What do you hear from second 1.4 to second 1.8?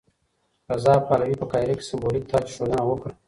په قاهره